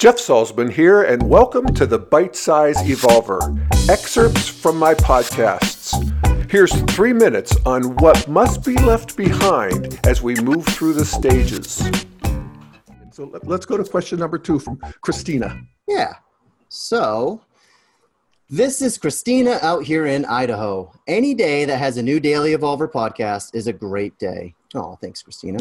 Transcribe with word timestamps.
Jeff 0.00 0.16
Salzman 0.16 0.72
here, 0.72 1.02
and 1.02 1.22
welcome 1.28 1.74
to 1.74 1.84
the 1.84 1.98
Bite 1.98 2.34
Size 2.34 2.78
Evolver 2.88 3.38
excerpts 3.90 4.48
from 4.48 4.78
my 4.78 4.94
podcasts. 4.94 5.92
Here's 6.50 6.72
three 6.84 7.12
minutes 7.12 7.54
on 7.66 7.94
what 7.96 8.26
must 8.26 8.64
be 8.64 8.78
left 8.78 9.14
behind 9.14 10.00
as 10.06 10.22
we 10.22 10.36
move 10.36 10.64
through 10.64 10.94
the 10.94 11.04
stages. 11.04 11.86
So 13.12 13.30
let's 13.42 13.66
go 13.66 13.76
to 13.76 13.84
question 13.84 14.18
number 14.18 14.38
two 14.38 14.58
from 14.58 14.78
Christina. 15.02 15.60
Yeah. 15.86 16.14
So 16.70 17.42
this 18.48 18.80
is 18.80 18.96
Christina 18.96 19.58
out 19.60 19.84
here 19.84 20.06
in 20.06 20.24
Idaho. 20.24 20.90
Any 21.08 21.34
day 21.34 21.66
that 21.66 21.76
has 21.76 21.98
a 21.98 22.02
new 22.02 22.20
Daily 22.20 22.54
Evolver 22.56 22.90
podcast 22.90 23.54
is 23.54 23.66
a 23.66 23.72
great 23.74 24.18
day. 24.18 24.54
Oh, 24.74 24.96
thanks, 24.98 25.20
Christina. 25.22 25.58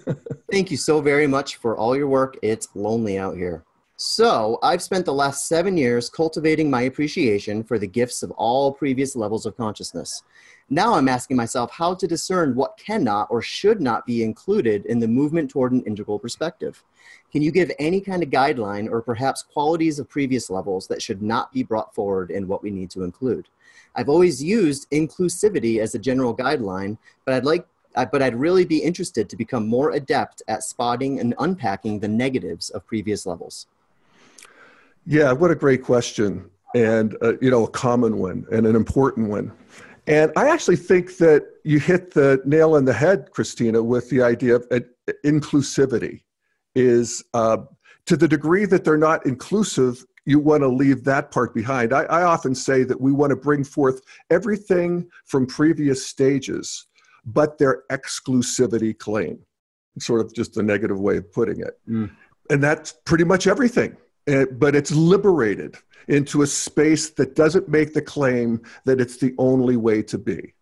Thank 0.52 0.70
you 0.70 0.76
so 0.76 1.00
very 1.00 1.26
much 1.26 1.56
for 1.56 1.76
all 1.76 1.96
your 1.96 2.06
work. 2.06 2.38
It's 2.42 2.68
lonely 2.76 3.18
out 3.18 3.34
here. 3.34 3.64
So, 4.04 4.58
I've 4.64 4.82
spent 4.82 5.06
the 5.06 5.14
last 5.14 5.46
seven 5.46 5.76
years 5.76 6.10
cultivating 6.10 6.68
my 6.68 6.82
appreciation 6.82 7.62
for 7.62 7.78
the 7.78 7.86
gifts 7.86 8.24
of 8.24 8.32
all 8.32 8.72
previous 8.72 9.14
levels 9.14 9.46
of 9.46 9.56
consciousness. 9.56 10.24
Now 10.68 10.94
I'm 10.94 11.08
asking 11.08 11.36
myself 11.36 11.70
how 11.70 11.94
to 11.94 12.08
discern 12.08 12.56
what 12.56 12.76
cannot 12.76 13.28
or 13.30 13.40
should 13.42 13.80
not 13.80 14.04
be 14.04 14.24
included 14.24 14.86
in 14.86 14.98
the 14.98 15.06
movement 15.06 15.52
toward 15.52 15.70
an 15.70 15.84
integral 15.84 16.18
perspective. 16.18 16.82
Can 17.30 17.42
you 17.42 17.52
give 17.52 17.70
any 17.78 18.00
kind 18.00 18.24
of 18.24 18.30
guideline 18.30 18.90
or 18.90 19.02
perhaps 19.02 19.44
qualities 19.44 20.00
of 20.00 20.08
previous 20.08 20.50
levels 20.50 20.88
that 20.88 21.00
should 21.00 21.22
not 21.22 21.52
be 21.52 21.62
brought 21.62 21.94
forward 21.94 22.32
in 22.32 22.48
what 22.48 22.64
we 22.64 22.72
need 22.72 22.90
to 22.90 23.04
include? 23.04 23.46
I've 23.94 24.08
always 24.08 24.42
used 24.42 24.90
inclusivity 24.90 25.78
as 25.78 25.94
a 25.94 26.00
general 26.00 26.36
guideline, 26.36 26.98
but 27.24 27.34
I'd 27.34 27.44
like 27.44 27.68
uh, 27.94 28.06
but 28.06 28.20
I'd 28.20 28.34
really 28.34 28.64
be 28.64 28.82
interested 28.82 29.28
to 29.28 29.36
become 29.36 29.68
more 29.68 29.92
adept 29.92 30.42
at 30.48 30.64
spotting 30.64 31.20
and 31.20 31.34
unpacking 31.38 32.00
the 32.00 32.08
negatives 32.08 32.68
of 32.70 32.84
previous 32.84 33.26
levels. 33.26 33.68
Yeah, 35.06 35.32
what 35.32 35.50
a 35.50 35.54
great 35.54 35.82
question, 35.82 36.48
and 36.74 37.16
uh, 37.22 37.34
you 37.40 37.50
know, 37.50 37.64
a 37.64 37.70
common 37.70 38.18
one 38.18 38.46
and 38.52 38.66
an 38.66 38.76
important 38.76 39.28
one. 39.28 39.52
And 40.06 40.32
I 40.36 40.48
actually 40.48 40.76
think 40.76 41.16
that 41.18 41.46
you 41.64 41.78
hit 41.78 42.12
the 42.12 42.40
nail 42.44 42.74
on 42.74 42.84
the 42.84 42.92
head, 42.92 43.30
Christina, 43.30 43.82
with 43.82 44.10
the 44.10 44.22
idea 44.22 44.56
of 44.56 44.66
uh, 44.70 44.80
inclusivity. 45.24 46.22
Is 46.74 47.22
uh, 47.34 47.58
to 48.06 48.16
the 48.16 48.26
degree 48.26 48.64
that 48.64 48.84
they're 48.84 48.96
not 48.96 49.26
inclusive, 49.26 50.04
you 50.24 50.38
want 50.38 50.62
to 50.62 50.68
leave 50.68 51.04
that 51.04 51.30
part 51.30 51.54
behind. 51.54 51.92
I, 51.92 52.04
I 52.04 52.22
often 52.22 52.54
say 52.54 52.82
that 52.84 52.98
we 52.98 53.12
want 53.12 53.30
to 53.30 53.36
bring 53.36 53.62
forth 53.62 54.00
everything 54.30 55.08
from 55.26 55.46
previous 55.46 56.06
stages, 56.06 56.86
but 57.26 57.58
their 57.58 57.82
exclusivity 57.90 58.96
claim. 58.96 59.38
Sort 59.98 60.22
of 60.22 60.32
just 60.32 60.56
a 60.56 60.62
negative 60.62 60.98
way 60.98 61.18
of 61.18 61.30
putting 61.30 61.60
it. 61.60 61.78
Mm. 61.86 62.10
And 62.48 62.62
that's 62.62 62.94
pretty 63.04 63.24
much 63.24 63.46
everything 63.46 63.96
Eh, 64.28 64.44
but 64.52 64.76
it's 64.76 64.92
liberated 64.92 65.76
into 66.08 66.42
a 66.42 66.46
space 66.46 67.10
that 67.10 67.34
doesn't 67.34 67.68
make 67.68 67.92
the 67.92 68.02
claim 68.02 68.60
that 68.84 69.00
it's 69.00 69.16
the 69.16 69.34
only 69.38 69.76
way 69.76 70.02
to 70.02 70.18
be. 70.18 70.54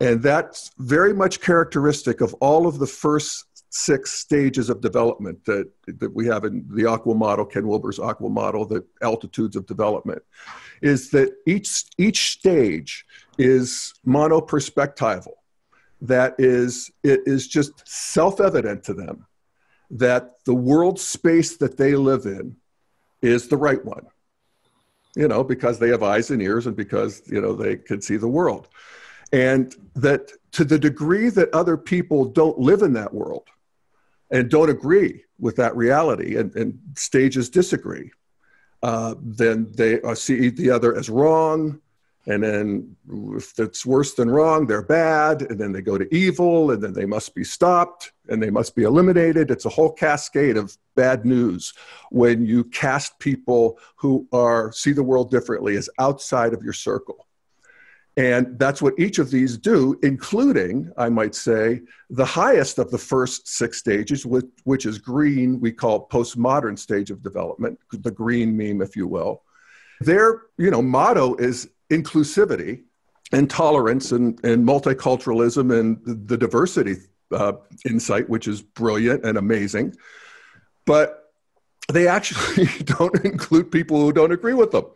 And 0.00 0.20
that's 0.20 0.72
very 0.78 1.14
much 1.14 1.40
characteristic 1.40 2.20
of 2.20 2.34
all 2.34 2.66
of 2.66 2.78
the 2.78 2.86
first 2.86 3.44
six 3.70 4.12
stages 4.12 4.68
of 4.68 4.80
development 4.80 5.44
that, 5.44 5.70
that 5.86 6.12
we 6.12 6.26
have 6.26 6.44
in 6.44 6.66
the 6.70 6.82
AQAL 6.82 7.16
model, 7.16 7.46
Ken 7.46 7.66
Wilber's 7.66 7.98
AQAL 7.98 8.30
model, 8.30 8.66
the 8.66 8.84
altitudes 9.00 9.56
of 9.56 9.66
development, 9.66 10.22
is 10.82 11.10
that 11.10 11.32
each, 11.46 11.84
each 11.98 12.32
stage 12.32 13.06
is 13.38 13.94
monoperspectival. 14.06 15.34
That 16.00 16.34
is, 16.38 16.90
it 17.04 17.20
is 17.26 17.46
just 17.46 17.86
self 17.86 18.40
evident 18.40 18.82
to 18.84 18.94
them 18.94 19.24
that 19.90 20.44
the 20.44 20.54
world 20.54 20.98
space 20.98 21.56
that 21.58 21.76
they 21.76 21.94
live 21.94 22.26
in 22.26 22.56
is 23.22 23.48
the 23.48 23.56
right 23.56 23.84
one 23.84 24.06
you 25.16 25.28
know 25.28 25.44
because 25.44 25.78
they 25.78 25.88
have 25.88 26.02
eyes 26.02 26.30
and 26.30 26.42
ears 26.42 26.66
and 26.66 26.76
because 26.76 27.22
you 27.26 27.40
know 27.40 27.54
they 27.54 27.76
can 27.76 28.00
see 28.00 28.16
the 28.16 28.28
world. 28.28 28.68
And 29.32 29.74
that 29.94 30.30
to 30.52 30.64
the 30.64 30.78
degree 30.78 31.30
that 31.30 31.52
other 31.54 31.76
people 31.76 32.26
don't 32.26 32.58
live 32.58 32.82
in 32.82 32.92
that 32.94 33.14
world 33.14 33.48
and 34.30 34.50
don't 34.50 34.68
agree 34.68 35.24
with 35.38 35.56
that 35.56 35.74
reality 35.74 36.36
and, 36.36 36.54
and 36.54 36.78
stages 36.96 37.48
disagree 37.48 38.10
uh, 38.82 39.14
then 39.20 39.72
they 39.76 40.00
see 40.14 40.50
the 40.50 40.70
other 40.70 40.96
as 40.96 41.08
wrong 41.08 41.80
and 42.26 42.42
then 42.42 42.96
if 43.36 43.58
it's 43.58 43.84
worse 43.84 44.14
than 44.14 44.30
wrong 44.30 44.66
they're 44.66 44.82
bad 44.82 45.42
and 45.42 45.58
then 45.58 45.72
they 45.72 45.82
go 45.82 45.98
to 45.98 46.14
evil 46.14 46.70
and 46.70 46.82
then 46.82 46.92
they 46.92 47.04
must 47.04 47.34
be 47.34 47.44
stopped 47.44 48.12
and 48.28 48.42
they 48.42 48.50
must 48.50 48.76
be 48.76 48.84
eliminated. 48.84 49.50
It's 49.50 49.64
a 49.64 49.70
whole 49.70 49.90
cascade 49.90 50.56
of 50.56 50.76
bad 50.94 51.24
news 51.24 51.74
when 52.10 52.46
you 52.46 52.64
cast 52.64 53.18
people 53.18 53.78
who 53.96 54.28
are 54.32 54.70
see 54.72 54.92
the 54.92 55.02
world 55.02 55.30
differently 55.30 55.76
as 55.76 55.90
outside 55.98 56.54
of 56.54 56.62
your 56.62 56.72
circle. 56.72 57.26
And 58.16 58.58
that's 58.58 58.82
what 58.82 58.94
each 58.98 59.18
of 59.18 59.30
these 59.30 59.56
do 59.56 59.98
including 60.02 60.92
i 60.98 61.08
might 61.08 61.34
say 61.34 61.80
the 62.10 62.26
highest 62.26 62.78
of 62.78 62.90
the 62.90 62.98
first 62.98 63.48
six 63.48 63.78
stages 63.78 64.26
which, 64.26 64.44
which 64.64 64.84
is 64.84 64.98
green 64.98 65.58
we 65.60 65.72
call 65.72 66.08
postmodern 66.08 66.78
stage 66.78 67.10
of 67.10 67.22
development 67.22 67.78
the 67.90 68.10
green 68.10 68.54
meme 68.56 68.82
if 68.82 68.94
you 68.94 69.08
will. 69.08 69.42
Their 70.00 70.42
you 70.58 70.70
know 70.70 70.82
motto 70.82 71.36
is 71.36 71.70
inclusivity 71.92 72.82
and 73.32 73.48
tolerance 73.48 74.12
and, 74.12 74.42
and 74.44 74.66
multiculturalism 74.66 75.78
and 75.78 76.28
the 76.28 76.36
diversity 76.36 76.96
uh, 77.32 77.52
insight, 77.88 78.28
which 78.28 78.48
is 78.48 78.62
brilliant 78.62 79.24
and 79.24 79.38
amazing. 79.38 79.94
But 80.86 81.32
they 81.92 82.08
actually 82.08 82.66
don't 82.84 83.24
include 83.24 83.70
people 83.70 84.00
who 84.00 84.12
don't 84.12 84.32
agree 84.32 84.54
with 84.54 84.70
them. 84.70 84.86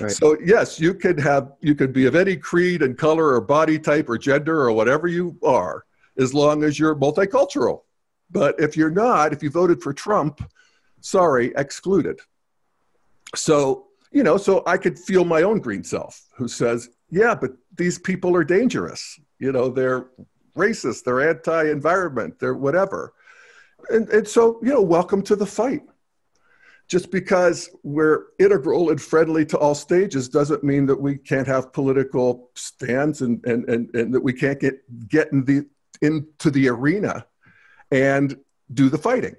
Right. 0.00 0.10
So 0.10 0.36
yes, 0.44 0.80
you 0.80 0.94
could 0.94 1.20
have 1.20 1.52
you 1.60 1.74
could 1.74 1.92
be 1.92 2.06
of 2.06 2.16
any 2.16 2.36
creed 2.36 2.82
and 2.82 2.96
color 2.96 3.34
or 3.34 3.40
body 3.40 3.78
type 3.78 4.08
or 4.08 4.18
gender 4.18 4.62
or 4.62 4.72
whatever 4.72 5.06
you 5.06 5.38
are, 5.44 5.84
as 6.18 6.32
long 6.32 6.64
as 6.64 6.78
you're 6.78 6.96
multicultural. 6.96 7.82
But 8.30 8.58
if 8.58 8.76
you're 8.76 8.90
not, 8.90 9.32
if 9.32 9.42
you 9.42 9.50
voted 9.50 9.82
for 9.82 9.92
Trump, 9.92 10.40
sorry, 11.00 11.52
excluded. 11.56 12.20
So 13.34 13.88
you 14.12 14.22
know, 14.22 14.36
so 14.36 14.62
I 14.66 14.76
could 14.76 14.98
feel 14.98 15.24
my 15.24 15.42
own 15.42 15.58
green 15.58 15.82
self 15.82 16.22
who 16.36 16.46
says, 16.46 16.90
yeah, 17.10 17.34
but 17.34 17.52
these 17.76 17.98
people 17.98 18.36
are 18.36 18.44
dangerous. 18.44 19.18
You 19.38 19.52
know, 19.52 19.68
they're 19.70 20.10
racist, 20.56 21.04
they're 21.04 21.28
anti 21.28 21.70
environment, 21.70 22.38
they're 22.38 22.54
whatever. 22.54 23.14
And, 23.88 24.08
and 24.10 24.28
so, 24.28 24.60
you 24.62 24.70
know, 24.72 24.82
welcome 24.82 25.22
to 25.22 25.36
the 25.36 25.46
fight. 25.46 25.82
Just 26.88 27.10
because 27.10 27.70
we're 27.82 28.26
integral 28.38 28.90
and 28.90 29.00
friendly 29.00 29.46
to 29.46 29.58
all 29.58 29.74
stages 29.74 30.28
doesn't 30.28 30.62
mean 30.62 30.84
that 30.86 31.00
we 31.00 31.16
can't 31.16 31.46
have 31.46 31.72
political 31.72 32.50
stands 32.54 33.22
and, 33.22 33.44
and, 33.46 33.68
and, 33.68 33.94
and 33.94 34.12
that 34.12 34.22
we 34.22 34.32
can't 34.32 34.60
get, 34.60 34.74
get 35.08 35.32
in 35.32 35.44
the, 35.44 35.66
into 36.02 36.50
the 36.50 36.68
arena 36.68 37.24
and 37.90 38.36
do 38.74 38.90
the 38.90 38.98
fighting. 38.98 39.36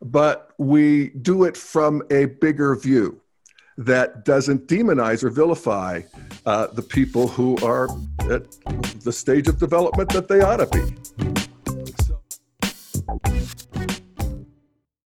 But 0.00 0.52
we 0.58 1.10
do 1.10 1.44
it 1.44 1.56
from 1.56 2.02
a 2.10 2.26
bigger 2.26 2.74
view 2.76 3.20
that 3.78 4.24
doesn't 4.24 4.66
demonize 4.66 5.22
or 5.22 5.30
vilify 5.30 6.02
uh, 6.46 6.66
the 6.68 6.82
people 6.82 7.28
who 7.28 7.56
are 7.58 7.88
at 8.30 8.50
the 9.02 9.12
stage 9.12 9.48
of 9.48 9.58
development 9.58 10.08
that 10.10 10.28
they 10.28 10.40
ought 10.40 10.56
to 10.56 10.66
be. 10.66 11.42